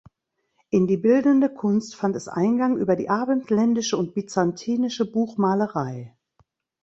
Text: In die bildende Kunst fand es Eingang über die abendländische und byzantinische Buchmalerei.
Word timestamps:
In 0.71 0.87
die 0.87 0.97
bildende 0.97 1.47
Kunst 1.47 1.95
fand 1.95 2.15
es 2.15 2.27
Eingang 2.27 2.75
über 2.75 2.95
die 2.95 3.07
abendländische 3.11 3.97
und 3.97 4.15
byzantinische 4.15 5.05
Buchmalerei. 5.05 6.17